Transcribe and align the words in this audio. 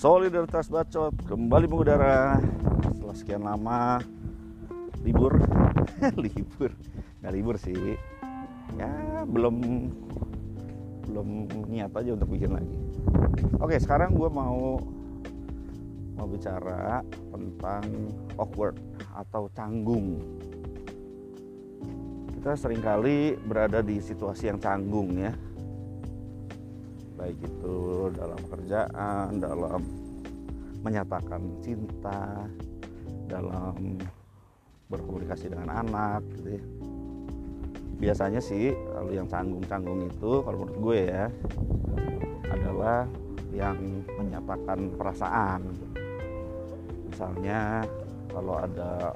Solidaritas 0.00 0.72
Bacot 0.72 1.12
kembali 1.28 1.68
mengudara. 1.68 2.40
Setelah 2.88 3.16
sekian 3.20 3.44
lama 3.44 4.00
libur. 5.04 5.36
Libur? 6.24 6.72
Nggak 7.20 7.32
libur 7.36 7.60
sih. 7.60 8.00
Ya 8.80 8.88
belum 9.28 9.60
belum 11.04 11.28
niat 11.68 11.92
aja 11.92 12.16
untuk 12.16 12.32
bikin 12.32 12.48
lagi. 12.48 12.76
Oke 13.60 13.76
sekarang 13.76 14.16
gue 14.16 14.24
mau 14.32 14.80
mau 16.16 16.26
bicara 16.32 17.04
tentang 17.28 17.84
awkward 18.40 18.80
atau 19.12 19.52
canggung. 19.52 20.16
Kita 22.40 22.56
sering 22.56 22.80
kali 22.80 23.36
berada 23.36 23.84
di 23.84 24.00
situasi 24.00 24.48
yang 24.48 24.56
canggung 24.64 25.12
ya. 25.20 25.36
Baik 27.20 27.36
itu 27.44 28.08
dalam 28.16 28.40
kerjaan, 28.48 29.44
dalam 29.44 29.99
menyatakan 30.80 31.40
cinta, 31.60 32.48
dalam 33.30 33.98
berkomunikasi 34.90 35.54
dengan 35.54 35.70
anak 35.86 36.26
gitu 36.34 36.58
ya. 36.58 36.64
Biasanya 38.00 38.40
sih 38.42 38.74
kalau 38.90 39.12
yang 39.12 39.28
canggung-canggung 39.28 40.08
itu 40.08 40.30
kalau 40.42 40.56
menurut 40.64 40.78
gue 40.80 41.00
ya 41.12 41.24
adalah 42.50 43.06
yang 43.54 43.78
menyatakan 44.18 44.90
perasaan. 44.96 45.60
Misalnya 47.12 47.84
kalau 48.32 48.58
ada 48.58 49.14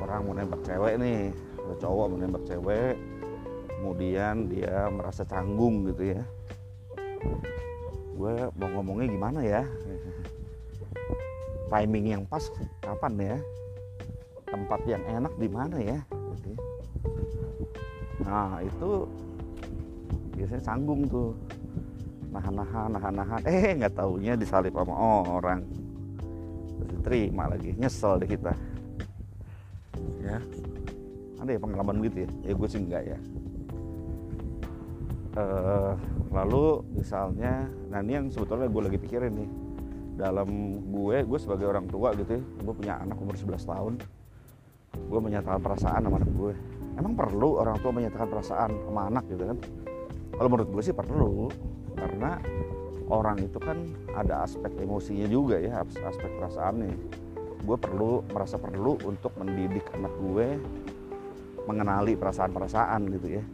orang 0.00 0.20
mau 0.26 0.34
nembak 0.34 0.64
cewek 0.64 0.96
nih, 0.96 1.30
ada 1.60 1.74
cowok 1.76 2.04
mau 2.08 2.18
nembak 2.18 2.44
cewek, 2.48 2.96
kemudian 3.68 4.48
dia 4.48 4.88
merasa 4.88 5.22
canggung 5.24 5.86
gitu 5.92 6.16
ya 6.16 6.22
gue 8.20 8.34
mau 8.52 8.68
ngomongnya 8.76 9.08
gimana 9.08 9.40
ya 9.40 9.64
timing 11.70 12.06
yang 12.18 12.22
pas 12.26 12.42
kapan 12.82 13.14
ya? 13.16 13.36
Tempat 14.50 14.80
yang 14.90 15.02
enak 15.06 15.32
di 15.38 15.48
mana 15.48 15.76
ya? 15.78 15.98
Nah 18.26 18.58
itu 18.60 19.06
biasanya 20.34 20.62
canggung 20.66 21.06
tuh. 21.06 21.30
Nahan-nahan 22.30 22.90
nahan-nahan. 22.94 23.40
Eh 23.46 23.74
nggak 23.78 23.94
taunya 23.94 24.34
disalip 24.34 24.74
sama 24.74 24.94
orang. 25.26 25.62
Terus 26.78 26.90
diterima 26.98 27.50
lagi. 27.50 27.74
Nyesel 27.78 28.22
deh 28.22 28.28
kita. 28.28 28.52
Ya. 30.22 30.38
Ada 31.40 31.56
ya 31.56 31.60
pengalaman 31.62 32.02
gitu 32.04 32.26
ya? 32.26 32.30
Ya 32.44 32.52
gue 32.54 32.68
sih 32.68 32.80
enggak 32.82 33.02
ya. 33.06 33.18
Uh, 35.30 35.94
lalu 36.34 36.82
misalnya 36.90 37.70
nah 37.86 38.02
ini 38.02 38.18
yang 38.18 38.26
sebetulnya 38.34 38.66
gue 38.66 38.82
lagi 38.82 38.98
pikirin 38.98 39.30
nih 39.30 39.50
dalam 40.20 40.48
gue 40.92 41.24
gue 41.24 41.38
sebagai 41.40 41.64
orang 41.64 41.88
tua 41.88 42.12
gitu 42.12 42.36
ya 42.36 42.42
gue 42.44 42.74
punya 42.76 43.00
anak 43.00 43.16
umur 43.16 43.32
11 43.40 43.56
tahun 43.64 43.94
gue 44.90 45.20
menyatakan 45.22 45.60
perasaan 45.62 46.00
sama 46.06 46.16
anak 46.18 46.32
gue. 46.34 46.54
Emang 46.98 47.14
perlu 47.14 47.62
orang 47.62 47.76
tua 47.80 47.92
menyatakan 47.94 48.28
perasaan 48.28 48.70
sama 48.84 49.00
anak 49.08 49.24
gitu 49.30 49.44
kan? 49.46 49.58
Kalau 50.34 50.48
menurut 50.50 50.70
gue 50.70 50.82
sih 50.82 50.96
perlu 50.96 51.48
karena 51.94 52.38
orang 53.10 53.38
itu 53.42 53.58
kan 53.58 53.78
ada 54.14 54.46
aspek 54.46 54.70
emosinya 54.78 55.26
juga 55.26 55.58
ya 55.58 55.82
aspek 55.82 56.30
perasaannya. 56.38 56.94
Gue 57.62 57.76
perlu 57.76 58.24
merasa 58.32 58.56
perlu 58.56 58.96
untuk 59.04 59.36
mendidik 59.38 59.84
anak 59.94 60.12
gue 60.18 60.58
mengenali 61.68 62.18
perasaan-perasaan 62.18 63.00
gitu 63.20 63.28
ya. 63.38 63.44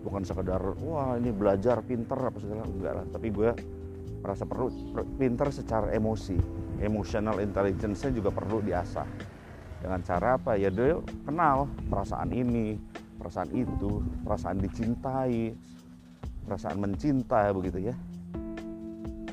Bukan 0.00 0.24
sekedar 0.24 0.62
wah 0.80 1.14
ini 1.20 1.28
belajar 1.30 1.84
pinter 1.84 2.16
apa 2.16 2.38
segala 2.40 2.64
enggak 2.64 2.92
lah. 2.98 3.06
Tapi 3.12 3.28
gue 3.30 3.50
merasa 4.20 4.44
perlu 4.44 4.70
pinter 5.16 5.48
secara 5.52 5.92
emosi. 5.92 6.36
Emotional 6.80 7.40
intelligence 7.44 8.08
juga 8.08 8.32
perlu 8.32 8.64
diasah. 8.64 9.04
Dengan 9.80 10.00
cara 10.04 10.36
apa? 10.36 10.56
Ya 10.56 10.72
dia 10.72 10.96
kenal 11.24 11.68
perasaan 11.88 12.32
ini 12.32 12.76
perasaan 13.20 13.52
itu 13.52 14.00
perasaan 14.24 14.56
dicintai 14.64 15.52
perasaan 16.48 16.80
mencinta 16.80 17.52
begitu 17.52 17.92
ya. 17.92 17.94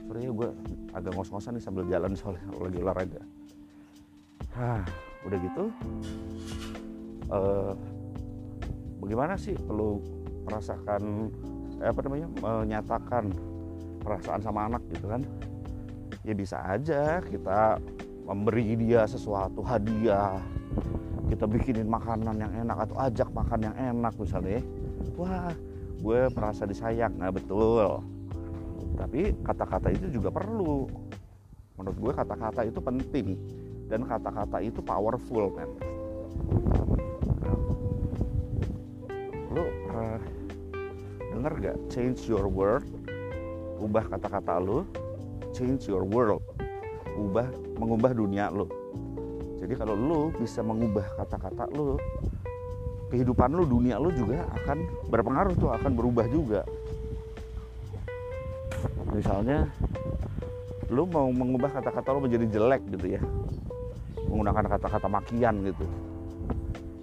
Sebenarnya 0.03 0.31
gue 0.35 0.49
agak 0.91 1.11
ngos-ngosan 1.15 1.55
nih 1.55 1.63
sambil 1.63 1.87
jalan 1.87 2.11
soalnya 2.15 2.43
lagi 2.59 2.79
olahraga. 2.83 3.21
Hah, 4.55 4.83
udah 5.23 5.37
gitu 5.39 5.63
uh, 7.31 7.73
bagaimana 9.01 9.35
sih 9.35 9.55
perlu 9.55 9.99
merasakan 10.47 11.31
eh, 11.83 11.89
apa 11.91 11.99
namanya 12.07 12.27
menyatakan 12.39 13.35
perasaan 14.07 14.39
sama 14.39 14.71
anak 14.71 14.79
gitu 14.95 15.11
kan. 15.11 15.21
Ya 16.23 16.31
bisa 16.31 16.63
aja 16.63 17.19
kita 17.19 17.83
memberi 18.23 18.79
dia 18.79 19.03
sesuatu 19.03 19.59
hadiah 19.63 20.39
kita 21.27 21.43
bikinin 21.43 21.91
makanan 21.91 22.39
yang 22.39 22.51
enak 22.55 22.87
atau 22.87 22.95
ajak 23.03 23.27
makan 23.35 23.67
yang 23.67 23.75
enak 23.75 24.15
misalnya 24.15 24.63
wah 25.19 25.51
gue 25.99 26.19
merasa 26.31 26.63
disayang. 26.63 27.11
Nah 27.19 27.35
betul. 27.35 27.99
Tapi 28.95 29.35
kata-kata 29.43 29.91
itu 29.91 30.07
juga 30.07 30.31
perlu. 30.31 30.87
Menurut 31.75 31.97
gue 31.99 32.13
kata-kata 32.15 32.63
itu 32.63 32.79
penting. 32.79 33.35
Dan 33.91 34.07
kata-kata 34.07 34.63
itu 34.63 34.79
powerful 34.83 35.51
kan 35.55 35.69
lu 39.57 39.65
uh, 39.89 40.17
denger 41.33 41.53
gak 41.57 41.77
change 41.89 42.29
your 42.29 42.45
word 42.45 42.85
ubah 43.77 44.05
kata-kata 44.09 44.57
lu 44.59 44.83
change 45.53 45.89
your 45.89 46.05
world. 46.05 46.41
Ubah 47.17 47.49
mengubah 47.81 48.13
dunia 48.13 48.49
lu. 48.53 48.69
Jadi 49.57 49.73
kalau 49.73 49.97
lu 49.97 50.19
bisa 50.37 50.61
mengubah 50.61 51.05
kata-kata 51.17 51.65
lu 51.73 51.97
kehidupan 53.09 53.55
lu 53.55 53.63
dunia 53.65 53.97
lu 53.97 54.13
juga 54.13 54.45
akan 54.61 55.09
berpengaruh 55.09 55.55
tuh 55.57 55.73
akan 55.73 55.91
berubah 55.97 56.25
juga. 56.29 56.61
Misalnya 59.09 59.65
lu 60.93 61.09
mau 61.09 61.27
mengubah 61.33 61.73
kata-kata 61.81 62.13
lu 62.13 62.29
menjadi 62.29 62.45
jelek 62.53 62.85
gitu 62.93 63.17
ya. 63.17 63.21
Menggunakan 64.29 64.77
kata-kata 64.77 65.07
makian 65.09 65.65
gitu. 65.65 65.85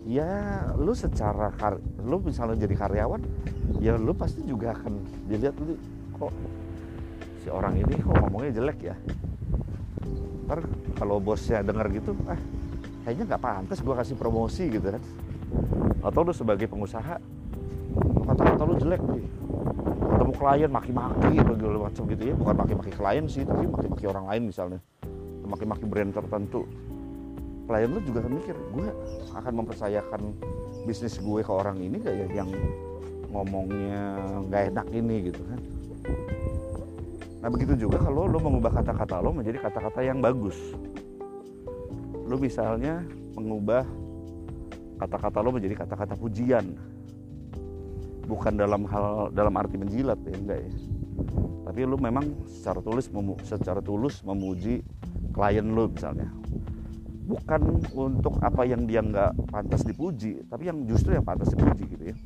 Ya 0.05 0.63
lu 0.77 0.93
secara 0.93 1.51
kar 1.57 1.81
lu 2.05 2.21
misalnya 2.21 2.61
jadi 2.61 2.77
karyawan 2.77 3.25
ya 3.81 3.97
lu 3.97 4.13
pasti 4.13 4.45
juga 4.45 4.77
akan 4.77 4.93
dilihat 5.27 5.57
lu 5.57 5.81
kok 6.21 6.33
si 7.45 7.53
orang 7.53 7.77
ini 7.77 8.01
kok 8.01 8.17
ngomongnya 8.25 8.57
jelek 8.57 8.79
ya? 8.81 8.97
Ntar 10.49 10.65
kalau 10.97 11.21
bosnya 11.21 11.61
dengar 11.61 11.93
gitu 11.93 12.17
ah 12.25 12.41
kayaknya 13.05 13.37
nggak 13.37 13.43
pantas 13.45 13.85
gue 13.85 13.93
kasih 13.93 14.17
promosi 14.17 14.73
gitu 14.73 14.89
kan. 14.89 15.03
Atau 16.01 16.25
lu 16.25 16.33
sebagai 16.33 16.65
pengusaha 16.73 17.21
kata-kata 18.25 18.63
lu 18.65 18.75
jelek 18.81 19.05
nih. 19.05 19.29
Ketemu 20.17 20.33
klien 20.41 20.71
maki-maki 20.73 21.37
segala 21.37 21.79
macam 21.85 22.03
gitu 22.09 22.23
ya. 22.25 22.35
Bukan 22.35 22.55
maki-maki 22.57 22.93
klien 22.97 23.25
sih 23.29 23.45
tapi 23.45 23.69
maki-maki 23.69 24.05
orang 24.09 24.25
lain 24.25 24.43
misalnya. 24.49 24.81
Maki-maki 25.45 25.85
brand 25.85 26.17
tertentu. 26.17 26.65
Klien 27.69 27.93
lu 27.93 28.01
juga 28.09 28.25
mikir 28.25 28.57
gue 28.73 28.89
akan 29.37 29.53
mempercayakan 29.61 30.21
bisnis 30.89 31.21
gue 31.21 31.41
ke 31.45 31.53
orang 31.53 31.77
ini 31.77 31.97
gak 32.01 32.13
ya 32.13 32.45
yang 32.45 32.51
ngomongnya 33.33 34.15
nggak 34.47 34.63
enak 34.71 34.87
ini 34.95 35.33
gitu 35.33 35.43
kan 35.49 35.59
nah 37.45 37.53
begitu 37.53 37.77
juga 37.77 38.01
kalau 38.01 38.25
lo 38.25 38.41
mengubah 38.41 38.81
kata-kata 38.81 39.21
lo 39.21 39.37
menjadi 39.37 39.69
kata-kata 39.69 40.01
yang 40.01 40.25
bagus. 40.25 40.57
Lo 42.25 42.41
misalnya 42.41 43.05
mengubah 43.37 43.85
kata-kata 44.97 45.45
lo 45.45 45.53
menjadi 45.53 45.85
kata-kata 45.85 46.17
pujian. 46.17 46.73
Bukan 48.25 48.57
dalam 48.57 48.89
hal 48.89 49.29
dalam 49.37 49.53
arti 49.61 49.77
menjilat 49.77 50.17
ya 50.25 50.33
enggak 50.33 50.59
ya. 50.65 50.73
Tapi 51.69 51.81
lo 51.85 52.01
memang 52.01 52.49
secara 52.49 52.81
tulis 52.81 53.13
secara 53.45 53.85
tulus 53.85 54.25
memuji 54.25 54.81
klien 55.37 55.69
lo 55.69 55.93
misalnya. 55.93 56.33
Bukan 57.29 57.61
untuk 57.93 58.41
apa 58.41 58.65
yang 58.65 58.89
dia 58.89 59.05
nggak 59.05 59.53
pantas 59.53 59.85
dipuji 59.85 60.49
tapi 60.49 60.73
yang 60.73 60.81
justru 60.89 61.13
yang 61.13 61.29
pantas 61.29 61.53
dipuji 61.53 61.93
gitu 61.93 62.05
ya. 62.09 62.17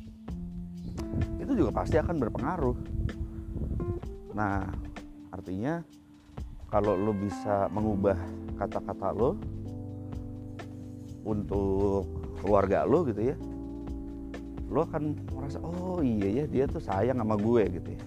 Itu 1.43 1.59
juga 1.59 1.75
pasti 1.75 1.99
akan 1.99 2.15
berpengaruh. 2.23 2.75
Nah 4.31 4.87
artinya 5.39 5.79
kalau 6.67 6.99
lo 6.99 7.15
bisa 7.15 7.71
mengubah 7.71 8.19
kata-kata 8.59 9.15
lo 9.15 9.39
untuk 11.23 12.03
keluarga 12.43 12.83
lo 12.83 13.07
gitu 13.07 13.31
ya 13.31 13.35
lo 14.69 14.85
akan 14.85 15.15
merasa 15.33 15.57
oh 15.63 16.03
iya 16.03 16.43
ya 16.43 16.45
dia 16.45 16.65
tuh 16.69 16.83
sayang 16.83 17.17
sama 17.17 17.33
gue 17.41 17.63
gitu 17.73 17.89
ya. 17.89 18.01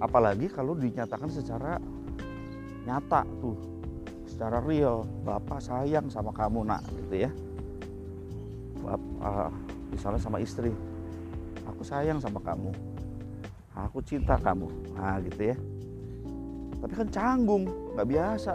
Apalagi 0.00 0.48
kalau 0.48 0.72
dinyatakan 0.72 1.28
secara 1.28 1.76
nyata 2.88 3.20
tuh 3.44 3.56
secara 4.24 4.64
real 4.64 5.04
bapak 5.28 5.60
sayang 5.60 6.08
sama 6.08 6.32
kamu 6.32 6.64
nak 6.64 6.80
gitu 7.04 7.28
ya. 7.28 7.30
Bapak 8.80 9.52
misalnya 9.92 10.20
sama 10.24 10.40
istri 10.40 10.72
aku 11.68 11.84
sayang 11.84 12.16
sama 12.16 12.40
kamu 12.40 12.72
aku 13.74 13.98
cinta 14.06 14.38
kamu. 14.38 14.70
Nah 14.94 15.18
gitu 15.22 15.50
ya. 15.50 15.56
Tapi 16.78 16.92
kan 16.94 17.08
canggung 17.10 17.64
nggak 17.98 18.08
biasa. 18.08 18.52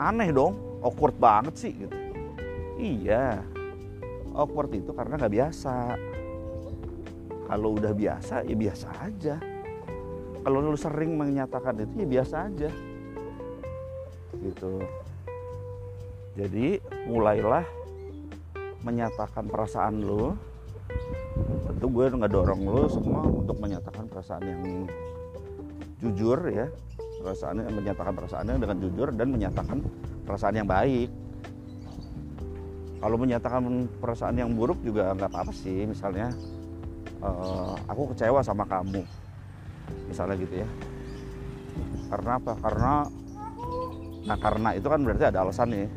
Aneh 0.00 0.32
dong 0.32 0.56
awkward 0.80 1.14
banget 1.20 1.54
sih 1.54 1.72
gitu. 1.76 1.96
Iya 2.80 3.44
awkward 4.34 4.74
itu 4.74 4.90
karena 4.90 5.14
nggak 5.20 5.34
biasa. 5.34 5.76
Kalau 7.44 7.76
udah 7.76 7.92
biasa 7.92 8.42
ya 8.48 8.56
biasa 8.56 8.88
aja. 9.04 9.36
Kalau 10.44 10.60
lu 10.60 10.76
sering 10.76 11.16
menyatakan 11.16 11.80
itu 11.80 12.04
ya 12.04 12.08
biasa 12.08 12.36
aja. 12.50 12.70
Gitu. 14.34 14.72
Jadi 16.34 16.82
mulailah 17.06 17.62
menyatakan 18.84 19.48
perasaan 19.48 20.02
lu 20.02 20.34
tentu 21.84 22.00
gue 22.00 22.16
nggak 22.16 22.32
dorong 22.32 22.64
lu 22.64 22.88
semua 22.88 23.28
untuk 23.28 23.60
menyatakan 23.60 24.08
perasaan 24.08 24.40
yang 24.40 24.88
jujur 26.00 26.40
ya. 26.48 26.72
Perasaan 27.20 27.60
menyatakan 27.60 28.16
perasaannya 28.16 28.56
dengan 28.56 28.78
jujur 28.80 29.12
dan 29.12 29.28
menyatakan 29.28 29.84
perasaan 30.24 30.64
yang 30.64 30.64
baik. 30.64 31.12
Kalau 33.04 33.20
menyatakan 33.20 33.84
perasaan 34.00 34.40
yang 34.40 34.56
buruk 34.56 34.80
juga 34.80 35.12
nggak 35.12 35.28
apa-apa 35.28 35.52
sih 35.52 35.84
misalnya 35.84 36.32
uh, 37.20 37.76
aku 37.84 38.16
kecewa 38.16 38.40
sama 38.40 38.64
kamu 38.64 39.04
misalnya 40.08 40.40
gitu 40.40 40.64
ya. 40.64 40.68
Karena 42.08 42.40
apa? 42.40 42.52
Karena 42.64 42.92
nah 44.24 44.40
karena 44.40 44.72
itu 44.72 44.88
kan 44.88 45.04
berarti 45.04 45.24
ada 45.28 45.44
alasan 45.44 45.68
nih. 45.68 45.88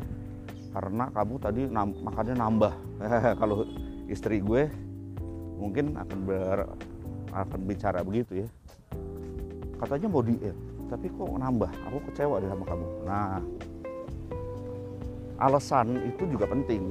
Karena 0.68 1.08
kamu 1.16 1.34
tadi 1.40 1.64
nam, 1.64 1.96
makannya 2.04 2.36
nambah. 2.36 2.72
Kalau 3.40 3.64
istri 4.04 4.44
gue 4.44 4.87
mungkin 5.58 5.98
akan 5.98 6.18
ber, 6.24 6.58
akan 7.34 7.60
bicara 7.66 8.00
begitu 8.06 8.46
ya. 8.46 8.48
Katanya 9.78 10.08
mau 10.10 10.22
diet 10.22 10.56
tapi 10.88 11.12
kok 11.12 11.36
nambah? 11.36 11.70
Aku 11.92 11.98
kecewa 12.08 12.40
deh 12.40 12.48
sama 12.48 12.64
kamu. 12.64 12.86
Nah 13.04 13.38
alasan 15.38 16.00
itu 16.08 16.24
juga 16.26 16.48
penting. 16.48 16.82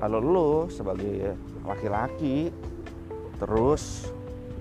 Kalau 0.00 0.18
lo 0.18 0.52
sebagai 0.72 1.38
laki-laki 1.62 2.50
terus 3.38 4.10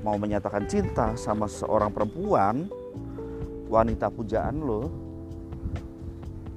mau 0.03 0.19
menyatakan 0.19 0.67
cinta 0.67 1.15
sama 1.15 1.47
seorang 1.47 1.89
perempuan 1.89 2.67
wanita 3.71 4.11
pujaan 4.11 4.61
lo 4.61 4.91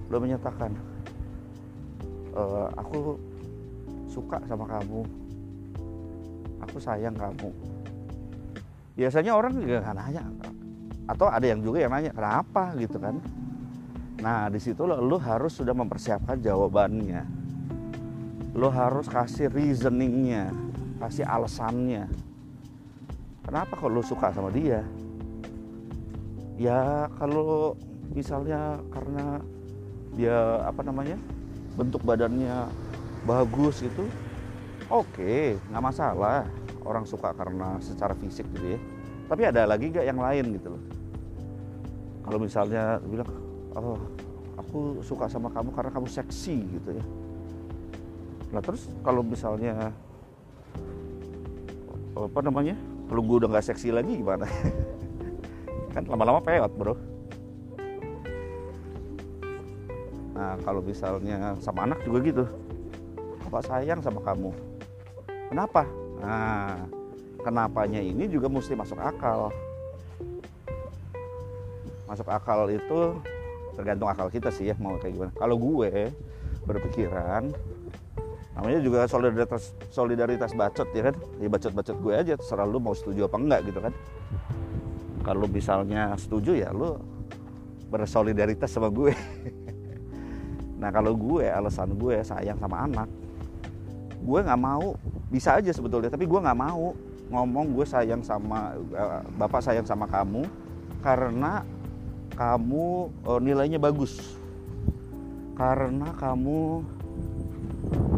lo 0.07 0.17
menyatakan 0.21 0.75
e, 2.35 2.43
aku 2.79 3.19
suka 4.11 4.39
sama 4.47 4.67
kamu 4.67 5.03
aku 6.67 6.83
sayang 6.83 7.15
kamu 7.15 7.51
biasanya 8.99 9.33
orang 9.33 9.57
juga 9.57 9.81
nggak 9.87 9.97
nanya 9.97 10.25
atau 11.07 11.27
ada 11.31 11.47
yang 11.47 11.63
juga 11.63 11.87
yang 11.87 11.93
nanya 11.95 12.11
kenapa 12.11 12.75
gitu 12.75 12.99
kan 12.99 13.23
Nah, 14.25 14.49
di 14.49 14.57
situ 14.57 14.89
lo, 14.89 14.97
lo 14.97 15.21
harus 15.21 15.61
sudah 15.61 15.77
mempersiapkan 15.77 16.41
jawabannya. 16.41 17.23
Lo 18.57 18.73
harus 18.73 19.13
kasih 19.13 19.53
reasoningnya, 19.53 20.49
kasih 20.97 21.29
alasannya. 21.29 22.09
Kenapa 23.45 23.77
kalau 23.77 24.01
lo 24.01 24.03
suka 24.03 24.33
sama 24.33 24.49
dia? 24.49 24.81
Ya 26.57 27.13
kalau 27.21 27.77
misalnya 28.17 28.81
karena 28.89 29.45
dia 30.17 30.65
apa 30.65 30.81
namanya 30.81 31.21
bentuk 31.77 32.01
badannya 32.01 32.73
bagus 33.29 33.85
gitu, 33.85 34.09
oke 34.91 35.59
nggak 35.71 35.85
masalah. 35.85 36.47
Orang 36.87 37.03
suka 37.03 37.35
karena 37.35 37.83
secara 37.83 38.15
fisik 38.15 38.47
gitu 38.55 38.79
ya. 38.79 38.81
Tapi 39.27 39.43
ada 39.43 39.67
lagi 39.67 39.91
gak 39.91 40.07
yang 40.07 40.23
lain 40.23 40.55
gitu 40.55 40.71
loh. 40.71 40.83
Kalau 42.23 42.39
misalnya 42.39 43.03
bilang 43.03 43.27
oh 43.75 43.99
aku 44.55 45.03
suka 45.03 45.27
sama 45.27 45.51
kamu 45.51 45.75
karena 45.75 45.91
kamu 45.91 46.07
seksi 46.07 46.57
gitu 46.79 46.91
ya. 46.95 47.05
Nah 48.55 48.63
terus 48.63 48.87
kalau 49.03 49.27
misalnya 49.27 49.91
apa 52.15 52.41
namanya 52.41 52.79
gue 53.11 53.37
udah 53.43 53.51
nggak 53.51 53.67
seksi 53.67 53.91
lagi 53.91 54.23
gimana? 54.23 54.47
Kan 55.95 56.07
lama-lama 56.07 56.39
peot 56.39 56.73
bro. 56.79 56.95
Nah 60.39 60.55
kalau 60.63 60.87
misalnya 60.87 61.59
sama 61.59 61.91
anak 61.91 61.99
juga 62.07 62.19
gitu. 62.23 62.45
Apa 63.51 63.59
sayang 63.63 64.03
sama 64.03 64.23
kamu 64.23 64.76
kenapa? 65.51 65.83
Nah 66.21 66.87
kenapanya 67.43 68.03
ini 68.03 68.27
juga 68.27 68.51
mesti 68.51 68.75
masuk 68.75 68.99
akal. 68.99 69.55
Masuk 72.07 72.27
akal 72.31 72.71
itu 72.71 73.19
tergantung 73.79 74.09
akal 74.09 74.27
kita 74.33 74.51
sih 74.51 74.73
ya 74.73 74.75
mau 74.83 74.99
kayak 74.99 75.15
gimana. 75.15 75.33
Kalau 75.37 75.57
gue 75.59 76.11
berpikiran 76.67 77.55
namanya 78.57 78.81
juga 78.81 79.05
solidaritas 79.05 79.77
solidaritas 79.93 80.51
bacot 80.57 80.89
ya 80.91 81.13
kan? 81.13 81.15
Ya 81.39 81.49
bacot 81.51 81.73
bacot 81.77 81.97
gue 82.01 82.13
aja 82.17 82.33
terserah 82.35 82.67
lu 82.67 82.83
mau 82.83 82.97
setuju 82.97 83.31
apa 83.31 83.37
enggak 83.39 83.61
gitu 83.69 83.79
kan. 83.79 83.93
Kalau 85.23 85.47
misalnya 85.51 86.15
setuju 86.19 86.55
ya 86.57 86.71
lu 86.75 86.99
bersolidaritas 87.91 88.71
sama 88.71 88.91
gue. 88.91 89.15
Nah 90.77 90.93
kalau 90.93 91.17
gue 91.17 91.49
alasan 91.49 91.97
gue 91.97 92.21
sayang 92.21 92.61
sama 92.61 92.85
anak 92.85 93.09
gue 94.27 94.39
nggak 94.43 94.61
mau. 94.61 94.99
Bisa 95.31 95.55
aja 95.59 95.71
sebetulnya 95.71 96.11
tapi 96.11 96.27
gue 96.27 96.41
nggak 96.43 96.59
mau 96.59 96.91
ngomong 97.27 97.75
gue 97.75 97.87
sayang 97.87 98.23
sama 98.23 98.79
uh, 98.95 99.23
bapak 99.35 99.59
sayang 99.59 99.83
sama 99.83 100.07
kamu 100.07 100.47
karena 101.03 101.67
kamu 102.35 103.11
uh, 103.27 103.39
nilainya 103.39 103.79
bagus. 103.79 104.37
Karena 105.55 106.11
kamu 106.19 106.85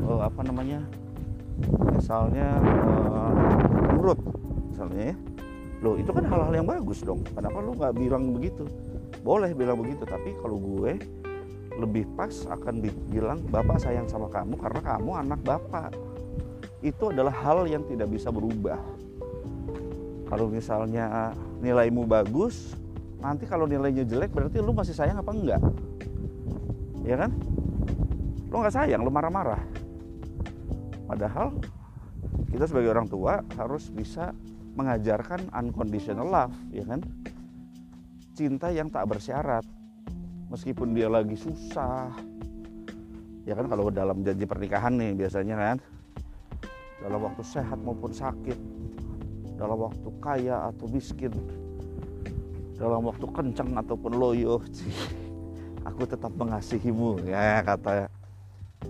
uh, 0.09 0.21
apa 0.27 0.41
namanya 0.43 0.83
misalnya 1.93 2.57
uh, 2.57 3.33
misalnya 4.73 5.13
ya. 5.13 5.17
Loh 5.79 5.95
itu 5.95 6.11
kan 6.11 6.27
hal-hal 6.27 6.55
yang 6.55 6.67
bagus 6.67 7.03
dong. 7.07 7.23
Kenapa 7.23 7.63
lu 7.63 7.75
nggak 7.79 7.95
bilang 7.95 8.35
begitu? 8.35 8.67
Boleh 9.23 9.55
bilang 9.55 9.79
begitu 9.79 10.03
tapi 10.07 10.35
kalau 10.39 10.59
gue 10.59 10.99
lebih 11.79 12.11
pas 12.19 12.35
akan 12.51 12.83
bilang 13.09 13.39
bapak 13.47 13.79
sayang 13.79 14.11
sama 14.11 14.27
kamu 14.27 14.59
karena 14.59 14.81
kamu 14.83 15.11
anak 15.15 15.41
bapak. 15.47 15.95
Itu 16.83 17.15
adalah 17.15 17.31
hal 17.31 17.71
yang 17.71 17.87
tidak 17.87 18.11
bisa 18.11 18.35
berubah. 18.35 18.79
Kalau 20.27 20.51
misalnya 20.51 21.33
nilaimu 21.63 22.05
bagus 22.05 22.75
nanti 23.19 23.47
kalau 23.47 23.67
nilainya 23.67 24.07
jelek 24.07 24.31
berarti 24.31 24.59
lu 24.59 24.75
masih 24.75 24.95
sayang 24.95 25.23
apa 25.23 25.31
enggak? 25.31 25.63
Ya 27.07 27.17
kan? 27.17 27.31
Lu 28.51 28.59
nggak 28.59 28.75
sayang 28.75 29.01
lu 29.07 29.11
marah-marah. 29.15 29.63
Padahal 31.07 31.57
kita 32.51 32.67
sebagai 32.69 32.91
orang 32.91 33.09
tua 33.09 33.41
harus 33.57 33.89
bisa 33.89 34.35
mengajarkan 34.75 35.47
unconditional 35.55 36.27
love 36.27 36.55
ya 36.75 36.83
kan? 36.85 37.01
Cinta 38.35 38.71
yang 38.71 38.91
tak 38.91 39.11
bersyarat 39.11 39.78
meskipun 40.49 40.97
dia 40.97 41.09
lagi 41.09 41.37
susah. 41.37 42.13
Ya 43.49 43.57
kan 43.57 43.65
kalau 43.69 43.89
dalam 43.89 44.21
janji 44.21 44.45
pernikahan 44.45 44.93
nih 44.97 45.17
biasanya 45.17 45.57
kan. 45.57 45.77
Dalam 47.01 47.21
waktu 47.25 47.43
sehat 47.45 47.79
maupun 47.81 48.13
sakit. 48.13 48.59
Dalam 49.57 49.79
waktu 49.89 50.09
kaya 50.21 50.69
atau 50.69 50.89
miskin. 50.89 51.33
Dalam 52.77 53.09
waktu 53.09 53.25
kencang 53.29 53.73
ataupun 53.77 54.13
loyo. 54.17 54.61
Aku 55.89 56.05
tetap 56.05 56.35
mengasihimu 56.37 57.25
ya 57.25 57.65
kata 57.65 58.13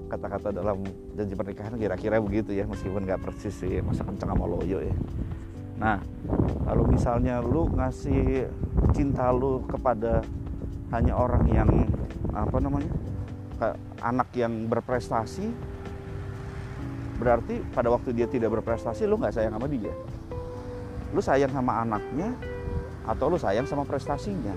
kata-kata 0.09 0.51
dalam 0.51 0.83
janji 1.17 1.33
pernikahan 1.37 1.77
kira-kira 1.77 2.21
begitu 2.21 2.53
ya 2.53 2.65
meskipun 2.69 3.05
nggak 3.07 3.23
persis 3.23 3.55
sih 3.55 3.81
masa 3.81 4.03
kencang 4.03 4.35
sama 4.35 4.45
loyo 4.51 4.83
ya. 4.83 4.97
Nah 5.79 6.03
kalau 6.67 6.85
misalnya 6.91 7.39
lu 7.39 7.71
ngasih 7.71 8.51
cinta 8.93 9.31
lu 9.31 9.63
kepada 9.69 10.27
hanya 10.93 11.15
orang 11.15 11.45
yang 11.53 11.71
apa 12.33 12.57
namanya 12.61 12.93
anak 14.01 14.31
yang 14.39 14.71
berprestasi 14.71 15.51
berarti 17.19 17.59
pada 17.75 17.91
waktu 17.91 18.15
dia 18.15 18.31
tidak 18.31 18.55
berprestasi 18.61 19.05
lu 19.05 19.19
nggak 19.19 19.35
sayang 19.35 19.59
sama 19.59 19.67
dia. 19.67 19.91
Lu 21.11 21.19
sayang 21.19 21.51
sama 21.51 21.83
anaknya 21.83 22.31
atau 23.03 23.27
lu 23.27 23.39
sayang 23.41 23.67
sama 23.67 23.83
prestasinya. 23.83 24.55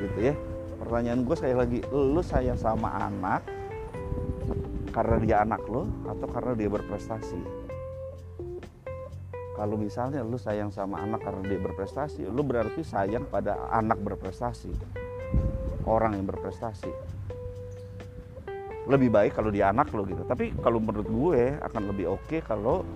Gitu 0.00 0.32
ya. 0.32 0.34
Pertanyaan 0.80 1.20
gue 1.28 1.36
sekali 1.36 1.56
lagi 1.56 1.78
lu 1.92 2.24
sayang 2.24 2.56
sama 2.56 2.88
anak 2.96 3.44
karena 4.90 5.16
dia 5.22 5.36
anak 5.44 5.60
lo 5.68 5.86
atau 6.08 6.26
karena 6.26 6.52
dia 6.56 6.66
berprestasi 6.72 7.38
kalau 9.60 9.76
misalnya 9.76 10.24
lu 10.24 10.40
sayang 10.40 10.72
sama 10.72 11.04
anak 11.04 11.20
karena 11.20 11.44
dia 11.44 11.60
berprestasi 11.60 12.24
lu 12.32 12.40
berarti 12.40 12.80
sayang 12.80 13.28
pada 13.28 13.68
anak 13.68 14.00
berprestasi. 14.00 14.72
Orang 15.84 16.16
yang 16.16 16.24
berprestasi. 16.24 16.88
Lebih 18.88 19.12
baik 19.12 19.36
kalau 19.36 19.52
dia 19.52 19.68
anak 19.68 19.92
lo 19.92 20.08
gitu. 20.08 20.24
Tapi 20.24 20.56
kalau 20.64 20.80
menurut 20.80 21.04
gue 21.04 21.60
akan 21.60 21.92
lebih 21.92 22.08
oke 22.08 22.24
okay 22.24 22.40
kalau 22.40 22.88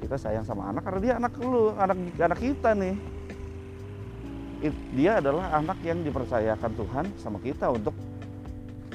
kita 0.00 0.16
sayang 0.16 0.48
sama 0.48 0.72
anak 0.72 0.88
karena 0.88 1.00
dia 1.04 1.14
anak 1.20 1.36
lu 1.36 1.76
anak 1.76 2.00
anak 2.16 2.40
kita 2.40 2.72
nih. 2.72 2.96
Dia 4.96 5.20
adalah 5.20 5.52
anak 5.52 5.84
yang 5.84 6.00
dipercayakan 6.00 6.70
Tuhan 6.80 7.04
sama 7.20 7.36
kita 7.44 7.68
untuk 7.68 7.92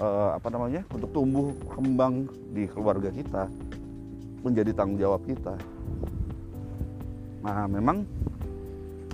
uh, 0.02 0.34
apa 0.34 0.50
namanya 0.50 0.82
untuk 0.90 1.14
tumbuh 1.14 1.54
kembang 1.70 2.26
di 2.50 2.66
keluarga 2.66 3.14
kita 3.14 3.46
menjadi 4.42 4.74
tanggung 4.74 4.98
jawab 4.98 5.22
kita 5.28 5.77
nah 7.48 7.64
memang 7.64 8.04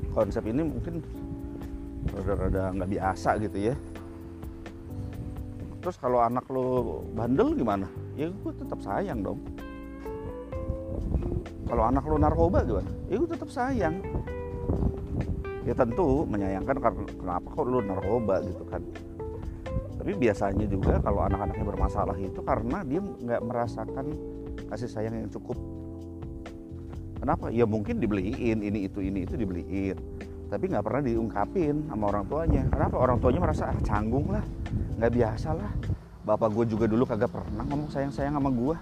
konsep 0.09 0.41
ini 0.49 0.65
mungkin 0.65 1.05
rada-rada 2.09 2.73
nggak 2.73 2.89
biasa 2.97 3.37
gitu 3.45 3.69
ya. 3.69 3.75
Terus 5.85 6.01
kalau 6.01 6.17
anak 6.17 6.49
lo 6.49 7.05
bandel 7.13 7.53
gimana? 7.53 7.85
Ya 8.17 8.33
gue 8.33 8.53
tetap 8.57 8.81
sayang 8.81 9.21
dong. 9.21 9.37
Kalau 11.69 11.83
anak 11.85 12.01
lo 12.09 12.17
narkoba 12.17 12.65
gimana? 12.65 12.89
Ya 13.05 13.21
gue 13.21 13.29
tetap 13.29 13.53
sayang. 13.53 14.01
Ya 15.69 15.77
tentu 15.77 16.25
menyayangkan 16.25 16.77
karena 16.81 17.03
kenapa 17.13 17.47
kok 17.53 17.65
lu 17.69 17.85
narkoba 17.85 18.41
gitu 18.49 18.65
kan? 18.65 18.81
Tapi 20.01 20.11
biasanya 20.17 20.65
juga 20.65 20.97
kalau 21.05 21.21
anak-anaknya 21.29 21.65
bermasalah 21.69 22.17
itu 22.17 22.41
karena 22.41 22.81
dia 22.81 22.99
nggak 22.99 23.41
merasakan 23.45 24.09
kasih 24.73 24.89
sayang 24.89 25.21
yang 25.21 25.29
cukup 25.29 25.55
kenapa? 27.23 27.47
Ya 27.55 27.63
mungkin 27.63 28.03
dibeliin 28.03 28.59
ini 28.59 28.91
itu 28.91 28.99
ini 28.99 29.23
itu 29.23 29.39
dibeliin. 29.39 29.95
Tapi 30.51 30.63
nggak 30.67 30.83
pernah 30.83 31.01
diungkapin 31.07 31.87
sama 31.87 32.11
orang 32.11 32.27
tuanya. 32.27 32.63
Kenapa? 32.67 32.95
Orang 32.99 33.17
tuanya 33.23 33.39
merasa 33.39 33.71
ah 33.71 33.79
canggung 33.79 34.27
lah. 34.27 34.43
Nggak 34.99 35.11
biasa 35.15 35.49
lah. 35.55 35.71
Bapak 36.27 36.51
gue 36.51 36.65
juga 36.67 36.85
dulu 36.85 37.07
kagak 37.07 37.31
pernah 37.31 37.63
ngomong 37.63 37.87
sayang 37.87 38.11
sayang 38.11 38.35
sama 38.35 38.51
gue 38.51 38.75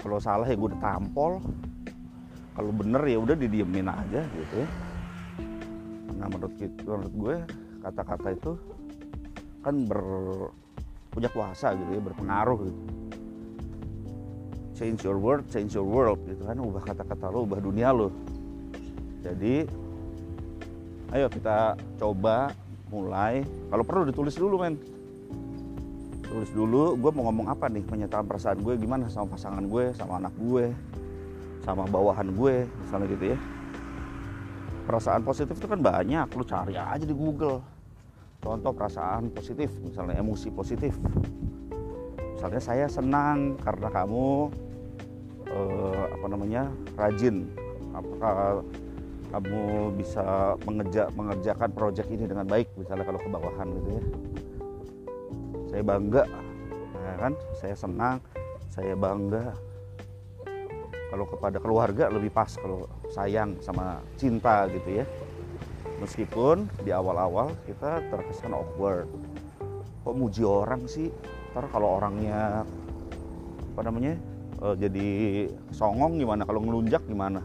kalau 0.00 0.20
salah 0.20 0.44
ya 0.44 0.52
gue 0.52 0.68
udah 0.68 0.80
tampol. 0.84 1.40
Kalau 2.54 2.70
bener 2.70 3.02
ya 3.08 3.18
udah 3.18 3.34
didiemin 3.34 3.88
aja 3.88 4.22
gitu 4.22 4.54
ya. 4.60 4.68
Nah 6.20 6.28
menurut 6.28 6.54
menurut 6.60 7.12
gue 7.16 7.36
kata-kata 7.82 8.28
itu 8.36 8.52
kan 9.64 9.74
ber 9.88 10.00
punya 11.10 11.32
kuasa 11.32 11.72
gitu 11.74 11.90
ya 11.96 12.02
berpengaruh 12.04 12.58
gitu 12.68 13.03
change 14.74 15.06
your 15.06 15.18
word 15.18 15.46
change 15.50 15.72
your 15.74 15.86
world 15.86 16.20
gitu 16.26 16.44
kan. 16.44 16.58
Ubah 16.58 16.82
kata-kata 16.84 17.30
lo 17.30 17.46
ubah 17.46 17.62
dunia 17.62 17.94
lo 17.94 18.10
jadi 19.24 19.64
ayo 21.16 21.26
kita 21.32 21.80
coba 21.96 22.52
mulai. 22.92 23.40
Kalau 23.72 23.84
perlu 23.86 24.04
ditulis 24.04 24.36
dulu 24.36 24.60
men. 24.60 24.76
Tulis 26.20 26.50
dulu 26.52 26.92
gue 27.00 27.10
mau 27.16 27.32
ngomong 27.32 27.48
apa 27.48 27.72
nih? 27.72 27.88
Menyatakan 27.88 28.28
perasaan 28.28 28.60
gue 28.60 28.76
gimana 28.76 29.08
sama 29.08 29.32
pasangan 29.32 29.64
gue 29.64 29.96
sama 29.96 30.20
anak 30.20 30.34
gue 30.36 30.76
sama 31.64 31.88
bawahan 31.88 32.28
gue 32.36 32.68
misalnya 32.84 33.08
gitu 33.16 33.24
ya. 33.32 33.38
Perasaan 34.84 35.24
positif 35.24 35.56
itu 35.56 35.64
kan 35.64 35.80
banyak 35.80 36.28
lu 36.36 36.44
cari 36.44 36.76
aja 36.76 37.00
di 37.00 37.16
Google. 37.16 37.64
Contoh 38.44 38.76
perasaan 38.76 39.32
positif 39.32 39.72
misalnya 39.80 40.20
emosi 40.20 40.52
positif. 40.52 40.92
Misalnya 42.36 42.60
saya 42.60 42.86
senang 42.92 43.56
karena 43.56 43.88
kamu 43.88 44.52
eh, 45.54 46.04
apa 46.10 46.26
namanya 46.26 46.68
rajin. 46.98 47.46
Apakah 47.94 48.66
kamu 49.30 49.94
bisa 49.98 50.54
mengeja, 50.66 51.10
mengerjakan 51.14 51.70
proyek 51.74 52.06
ini 52.10 52.26
dengan 52.26 52.46
baik 52.46 52.70
misalnya 52.78 53.06
kalau 53.06 53.20
ke 53.22 53.28
bawahan 53.30 53.68
gitu 53.70 53.90
ya? 53.90 54.02
Saya 55.70 55.82
bangga 55.82 56.22
ya 56.94 57.14
kan? 57.18 57.32
Saya 57.58 57.74
senang 57.74 58.18
saya 58.74 58.98
bangga. 58.98 59.54
Kalau 61.14 61.30
kepada 61.30 61.62
keluarga 61.62 62.10
lebih 62.10 62.34
pas 62.34 62.50
kalau 62.58 62.90
sayang 63.14 63.54
sama 63.62 64.02
cinta 64.18 64.66
gitu 64.66 65.02
ya. 65.02 65.06
Meskipun 66.02 66.66
di 66.82 66.90
awal-awal 66.90 67.54
kita 67.70 68.02
terkesan 68.10 68.50
awkward. 68.50 69.06
Kok 70.02 70.14
muji 70.18 70.42
orang 70.42 70.90
sih? 70.90 71.14
Ntar 71.54 71.70
kalau 71.70 72.02
orangnya 72.02 72.66
apa 73.74 73.80
namanya 73.86 74.18
e, 74.64 74.66
jadi 74.80 75.08
songong 75.76 76.16
gimana? 76.16 76.48
Kalau 76.48 76.64
ngelunjak 76.64 77.04
gimana? 77.04 77.44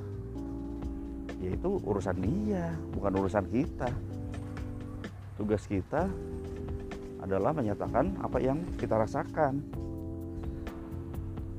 Ya 1.43 1.55
itu 1.55 1.79
urusan 1.83 2.17
dia 2.23 2.71
bukan 2.95 3.11
urusan 3.19 3.45
kita. 3.51 3.91
Tugas 5.35 5.63
kita 5.67 6.07
adalah 7.19 7.51
menyatakan 7.51 8.15
apa 8.23 8.39
yang 8.39 8.63
kita 8.79 8.95
rasakan. 8.95 9.59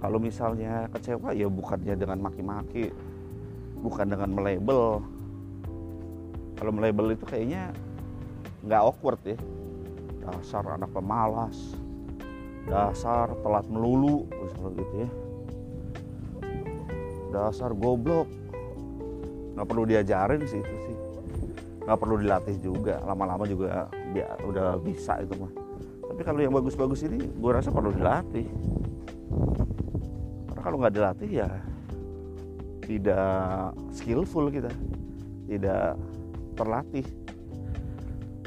Kalau 0.01 0.17
misalnya 0.17 0.89
kecewa 0.97 1.37
ya 1.37 1.45
bukannya 1.45 1.93
dengan 1.93 2.25
maki-maki 2.25 2.89
bukan 3.85 4.13
dengan 4.13 4.33
melabel 4.33 5.01
kalau 6.57 6.73
melabel 6.73 7.17
itu 7.17 7.25
kayaknya 7.25 7.73
nggak 8.65 8.81
awkward 8.81 9.21
ya. 9.25 9.37
Dasar 10.21 10.65
anak 10.77 10.93
pemalas 10.93 11.77
dasar 12.69 13.33
telat 13.41 13.67
melulu 13.73 14.29
misalnya 14.31 14.71
gitu 14.79 14.95
ya 15.03 15.11
dasar 17.31 17.73
goblok. 17.73 18.27
Nggak 19.57 19.67
perlu 19.67 19.83
diajarin 19.87 20.43
sih 20.47 20.61
itu 20.61 20.75
sih. 20.87 20.97
Nggak 21.87 21.99
perlu 21.99 22.17
dilatih 22.21 22.57
juga. 22.61 23.01
Lama-lama 23.07 23.47
juga 23.49 23.89
ya, 24.15 24.29
udah 24.45 24.79
bisa 24.83 25.19
itu 25.23 25.35
mah. 25.39 25.53
Tapi 26.11 26.21
kalau 26.27 26.41
yang 26.43 26.53
bagus-bagus 26.53 27.07
ini 27.07 27.19
gue 27.23 27.51
rasa 27.51 27.73
perlu 27.73 27.95
dilatih. 27.95 28.47
Karena 30.51 30.61
kalau 30.61 30.77
nggak 30.83 30.95
dilatih 30.95 31.31
ya 31.31 31.51
tidak 32.85 33.73
skillful 33.95 34.51
kita. 34.51 34.71
Tidak 35.49 35.97
terlatih. 36.59 37.07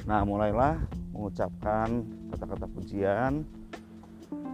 Nah 0.04 0.22
mulailah 0.28 0.78
mengucapkan 1.16 2.04
kata-kata 2.30 2.68
pujian. 2.68 3.48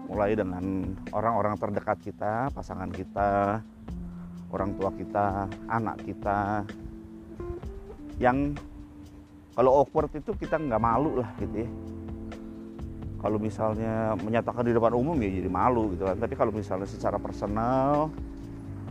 Mulai 0.09 0.33
dengan 0.33 0.95
orang-orang 1.13 1.53
terdekat 1.61 2.01
kita 2.01 2.49
pasangan 2.49 2.89
kita 2.89 3.61
orang 4.49 4.73
tua 4.77 4.89
kita 4.93 5.45
anak 5.69 6.01
kita 6.05 6.65
yang 8.19 8.53
kalau 9.53 9.83
awkward 9.83 10.11
itu 10.15 10.31
kita 10.39 10.55
nggak 10.55 10.81
malu 10.81 11.19
lah 11.19 11.29
gitu 11.39 11.67
ya. 11.67 11.69
Kalau 13.19 13.35
misalnya 13.35 14.15
menyatakan 14.15 14.63
di 14.63 14.71
depan 14.71 14.95
umum 14.95 15.19
ya 15.19 15.27
jadi 15.27 15.51
malu 15.51 15.91
gitu 15.91 16.07
kan. 16.07 16.15
Tapi 16.15 16.33
kalau 16.39 16.55
misalnya 16.55 16.87
secara 16.87 17.19
personal 17.19 18.07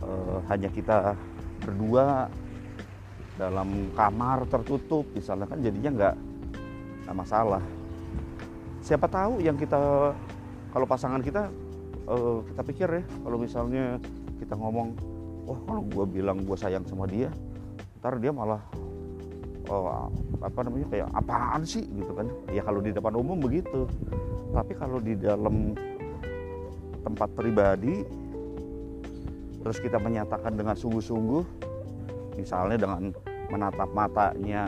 eh, 0.05 0.37
hanya 0.53 0.69
kita 0.69 1.17
berdua 1.65 2.29
dalam 3.39 3.89
kamar 3.95 4.45
tertutup 4.45 5.07
misalnya 5.15 5.49
kan 5.49 5.57
jadinya 5.57 5.91
nggak 5.95 6.15
masalah. 7.17 7.63
Siapa 8.85 9.09
tahu 9.09 9.41
yang 9.41 9.57
kita 9.57 10.13
kalau 10.69 10.85
pasangan 10.85 11.25
kita 11.25 11.49
eh, 12.05 12.37
kita 12.53 12.61
pikir 12.61 12.87
ya 12.93 13.03
kalau 13.25 13.37
misalnya 13.41 13.97
kita 14.37 14.53
ngomong 14.53 14.93
wah 15.49 15.59
kalau 15.65 15.81
gue 15.81 16.05
bilang 16.21 16.45
gue 16.45 16.53
sayang 16.53 16.85
sama 16.85 17.09
dia 17.09 17.33
ntar 17.99 18.21
dia 18.21 18.29
malah 18.29 18.61
oh, 19.69 20.07
apa 20.41 20.59
namanya 20.65 20.87
kayak 20.89 21.07
apaan 21.13 21.61
sih? 21.63 21.85
gitu 21.85 22.11
kan. 22.15 22.27
Ya 22.49 22.65
kalau 22.65 22.79
di 22.81 22.91
depan 22.91 23.13
umum 23.15 23.37
begitu. 23.37 23.85
Tapi 24.49 24.73
kalau 24.75 24.97
di 24.97 25.13
dalam 25.13 25.77
tempat 27.05 27.29
pribadi 27.37 28.03
terus 29.59 29.77
kita 29.83 29.99
menyatakan 29.99 30.55
dengan 30.55 30.73
sungguh-sungguh 30.73 31.43
misalnya 32.39 32.77
dengan 32.79 33.11
menatap 33.51 33.89
matanya 33.91 34.63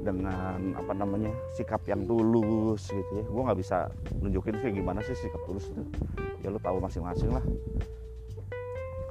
dengan 0.00 0.72
apa 0.78 0.92
namanya 0.94 1.32
sikap 1.54 1.84
yang 1.86 2.02
tulus 2.08 2.88
gitu 2.88 3.12
ya. 3.20 3.24
Gue 3.28 3.42
nggak 3.46 3.58
bisa 3.60 3.92
nunjukin 4.18 4.56
sih 4.58 4.70
gimana 4.74 5.00
sih 5.04 5.14
sikap 5.14 5.42
tulus 5.44 5.68
itu. 5.70 5.82
Ya 6.42 6.50
lo 6.50 6.58
tahu 6.58 6.80
masing-masing 6.80 7.30
lah 7.30 7.44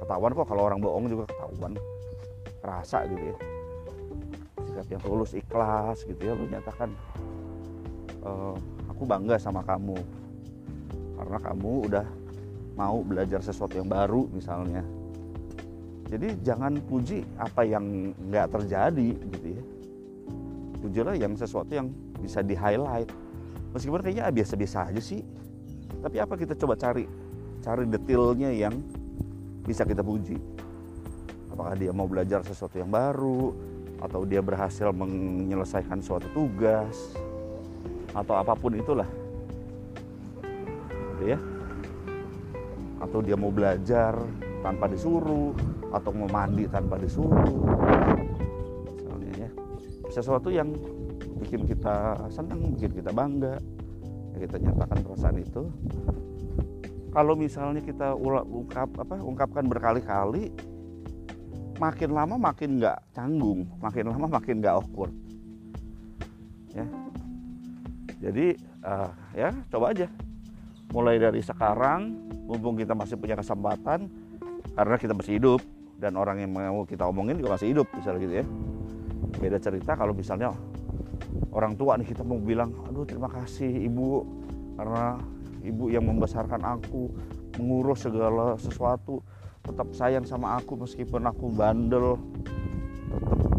ketahuan 0.06 0.30
kok 0.38 0.46
kalau 0.46 0.62
orang 0.70 0.78
bohong 0.78 1.10
juga 1.10 1.26
ketahuan. 1.26 1.74
Rasa 2.62 3.02
gitu 3.10 3.34
ya. 3.34 3.36
Sikap 4.70 4.86
yang 4.86 5.02
tulus 5.02 5.34
ikhlas 5.34 6.06
gitu 6.06 6.22
ya 6.22 6.32
lu 6.38 6.46
nyatakan 6.46 6.94
e, 8.22 8.30
aku 8.86 9.02
bangga 9.02 9.34
sama 9.34 9.66
kamu. 9.66 9.98
Karena 11.18 11.38
kamu 11.42 11.72
udah 11.90 12.06
mau 12.78 13.02
belajar 13.02 13.42
sesuatu 13.42 13.74
yang 13.74 13.90
baru 13.90 14.30
misalnya. 14.30 14.86
Jadi 16.06 16.38
jangan 16.46 16.78
puji 16.86 17.26
apa 17.34 17.66
yang 17.66 18.14
nggak 18.30 18.46
terjadi 18.54 19.10
gitu 19.18 19.48
ya. 19.58 19.62
Pujilah 20.86 21.18
yang 21.18 21.34
sesuatu 21.34 21.74
yang 21.74 21.90
bisa 22.22 22.46
di 22.46 22.54
highlight 22.54 23.10
meskipun 23.74 24.00
kayaknya 24.06 24.30
ah, 24.30 24.32
biasa-biasa 24.32 24.94
aja 24.94 25.02
sih. 25.02 25.26
Tapi 25.98 26.16
apa 26.22 26.38
kita 26.38 26.54
coba 26.54 26.78
cari? 26.78 27.10
Cari 27.58 27.90
detailnya 27.90 28.54
yang 28.54 28.78
bisa 29.66 29.82
kita 29.82 30.00
puji. 30.00 30.38
Apakah 31.50 31.74
dia 31.74 31.90
mau 31.90 32.06
belajar 32.06 32.46
sesuatu 32.46 32.78
yang 32.78 32.88
baru 32.88 33.50
atau 33.98 34.22
dia 34.22 34.38
berhasil 34.38 34.94
menyelesaikan 34.94 35.98
suatu 35.98 36.30
tugas 36.30 37.18
atau 38.14 38.34
apa 38.38 38.54
pun 38.54 38.78
itulah. 38.78 39.08
Gitu 41.18 41.34
ya. 41.34 41.38
Atau 43.02 43.20
dia 43.20 43.34
mau 43.34 43.50
belajar 43.50 44.14
tanpa 44.62 44.86
disuruh 44.86 45.52
atau 45.90 46.10
mau 46.14 46.30
mandi 46.30 46.70
tanpa 46.70 46.94
disuruh. 46.96 47.66
Misalnya 48.94 49.32
ya. 49.34 49.50
Sesuatu 50.08 50.48
yang 50.48 50.70
bikin 51.42 51.68
kita 51.68 52.16
senang 52.32 52.72
bikin 52.74 52.92
kita 52.96 53.12
bangga 53.12 53.60
ya 54.36 54.38
kita 54.48 54.56
nyatakan 54.60 54.98
perasaan 55.04 55.36
itu 55.40 55.62
kalau 57.16 57.32
misalnya 57.32 57.80
kita 57.80 58.12
ungkap 58.12 58.92
apa 59.00 59.16
ungkapkan 59.24 59.64
berkali-kali 59.64 60.52
makin 61.80 62.12
lama 62.12 62.36
makin 62.36 62.76
nggak 62.76 63.16
canggung 63.16 63.64
makin 63.80 64.12
lama 64.12 64.28
makin 64.36 64.60
nggak 64.60 64.76
awkward. 64.76 65.16
Ya. 66.76 66.84
Jadi 68.20 68.60
uh, 68.84 69.08
ya 69.32 69.48
coba 69.72 69.96
aja. 69.96 70.12
Mulai 70.92 71.16
dari 71.16 71.40
sekarang 71.40 72.20
mumpung 72.44 72.76
kita 72.76 72.92
masih 72.92 73.16
punya 73.16 73.40
kesempatan 73.40 74.12
karena 74.76 74.96
kita 75.00 75.16
masih 75.16 75.40
hidup 75.40 75.64
dan 75.96 76.20
orang 76.20 76.44
yang 76.44 76.52
mau 76.52 76.84
kita 76.84 77.08
omongin 77.08 77.40
juga 77.40 77.56
masih 77.56 77.72
hidup 77.72 77.88
misalnya 77.96 78.20
gitu 78.28 78.34
ya. 78.44 78.46
Beda 79.40 79.56
cerita 79.56 79.96
kalau 79.96 80.12
misalnya 80.12 80.52
orang 81.48 81.80
tua 81.80 81.96
nih 81.96 82.12
kita 82.12 82.20
mau 82.20 82.36
bilang 82.36 82.76
aduh 82.84 83.08
terima 83.08 83.32
kasih 83.32 83.88
ibu 83.88 84.20
karena 84.76 85.16
ibu 85.66 85.90
yang 85.90 86.06
membesarkan 86.06 86.62
aku 86.62 87.10
mengurus 87.58 88.06
segala 88.06 88.54
sesuatu 88.56 89.20
tetap 89.66 89.90
sayang 89.98 90.22
sama 90.22 90.62
aku 90.62 90.78
meskipun 90.78 91.26
aku 91.26 91.50
bandel 91.50 92.14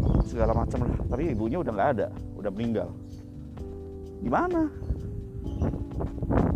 tetap 0.00 0.24
segala 0.24 0.52
macam 0.56 0.88
lah. 0.88 0.96
Tapi 1.04 1.36
ibunya 1.36 1.60
udah 1.60 1.72
nggak 1.72 1.90
ada 1.98 2.08
udah 2.40 2.50
meninggal. 2.52 2.88
Gimana? 4.24 4.72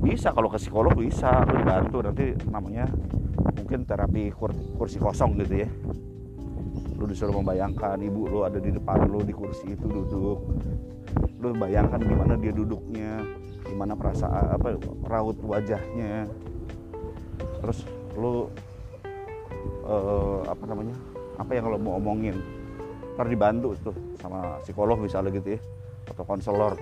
Bisa 0.02 0.34
kalau 0.34 0.50
ke 0.50 0.58
psikolog 0.58 0.96
bisa 0.96 1.44
aku 1.44 1.52
dibantu. 1.60 1.98
Nanti 2.00 2.26
namanya 2.48 2.88
mungkin 3.56 3.84
terapi 3.84 4.32
kursi 4.76 4.96
kosong 4.96 5.36
gitu 5.44 5.68
ya. 5.68 5.68
Lu 6.96 7.04
disuruh 7.04 7.34
membayangkan 7.36 8.00
ibu 8.00 8.30
lu 8.30 8.40
ada 8.46 8.56
di 8.56 8.72
depan 8.72 9.04
lu 9.10 9.20
di 9.20 9.34
kursi 9.34 9.74
itu 9.74 9.86
duduk 9.86 10.38
lu 11.42 11.58
bayangkan 11.58 11.98
gimana 11.98 12.38
dia 12.38 12.54
duduknya 12.54 13.26
gimana 13.66 13.98
perasaan 13.98 14.54
apa 14.54 14.78
raut 15.10 15.34
wajahnya. 15.42 16.30
Terus 17.58 17.82
lu 18.14 18.46
uh, 19.82 20.46
apa 20.46 20.64
namanya 20.70 20.94
apa 21.34 21.50
yang 21.58 21.66
lo 21.66 21.78
mau 21.82 21.98
omongin? 21.98 22.38
Ntar 23.18 23.26
dibantu 23.26 23.74
tuh 23.82 23.96
sama 24.22 24.62
psikolog 24.62 25.02
misalnya 25.02 25.34
gitu 25.34 25.58
ya 25.58 25.60
atau 26.14 26.22
konselor. 26.22 26.78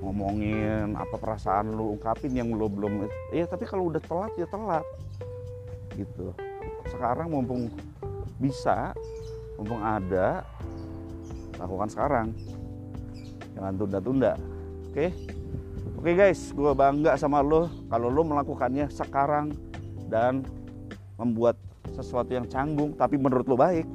Ngomongin 0.00 0.96
apa 0.96 1.20
perasaan 1.20 1.76
lu 1.76 2.00
ungkapin 2.00 2.32
yang 2.32 2.48
lo 2.56 2.72
belum 2.72 3.04
iya 3.28 3.44
tapi 3.44 3.68
kalau 3.68 3.92
udah 3.92 4.00
telat 4.00 4.32
ya 4.40 4.48
telat. 4.48 4.86
Gitu. 5.92 6.32
Sekarang 6.88 7.28
mumpung 7.28 7.68
bisa 8.40 8.96
mumpung 9.60 9.80
ada 9.80 10.44
lakukan 11.56 11.88
sekarang 11.88 12.26
jangan 13.56 13.72
tunda-tunda. 13.80 14.32
Oke? 14.92 15.10
Oke 15.96 16.12
guys. 16.12 16.52
Gue 16.52 16.76
bangga 16.76 17.16
sama 17.16 17.40
lo 17.40 17.72
kalau 17.88 18.12
lo 18.12 18.22
melakukannya 18.22 18.92
sekarang 18.92 19.56
dan 20.12 20.44
membuat 21.16 21.56
sesuatu 21.96 22.36
yang 22.36 22.44
canggung 22.46 22.92
tapi 22.92 23.16
menurut 23.16 23.48
lo 23.48 23.56
baik. 23.56 23.88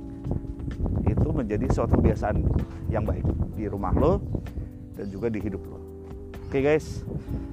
Itu 1.05 1.29
menjadi 1.29 1.69
suatu 1.69 2.01
kebiasaan 2.01 2.41
yang 2.89 3.05
baik 3.05 3.23
di 3.53 3.69
rumah 3.69 3.93
lo 3.93 4.17
dan 4.97 5.07
juga 5.13 5.29
di 5.29 5.37
hidup 5.37 5.61
lo. 5.69 5.77
Oke 6.49 6.59
guys. 6.59 7.05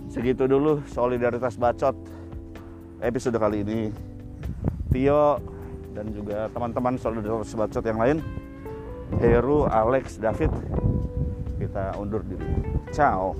Segitu 0.08 0.48
dulu 0.48 0.80
solidaritas 0.88 1.60
bacot 1.60 1.94
episode 3.04 3.36
kali 3.36 3.60
ini. 3.60 3.92
Tio 4.88 5.36
dan 5.92 6.08
juga 6.16 6.48
teman-teman 6.48 6.96
solidaritas 6.96 7.52
bacot 7.52 7.84
yang 7.84 8.00
lain. 8.00 8.18
Heru, 9.20 9.64
Alex, 9.68 10.20
David 10.20 10.52
kita 11.68 11.92
undur 12.00 12.24
diri. 12.24 12.48
Ciao. 12.96 13.36